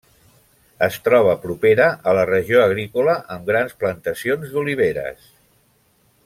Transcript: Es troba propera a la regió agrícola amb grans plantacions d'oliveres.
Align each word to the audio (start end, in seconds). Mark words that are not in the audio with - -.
Es 0.85 0.95
troba 1.07 1.35
propera 1.43 1.85
a 2.11 2.15
la 2.21 2.25
regió 2.29 2.63
agrícola 2.69 3.15
amb 3.37 3.47
grans 3.53 3.77
plantacions 3.85 4.57
d'oliveres. 4.57 5.29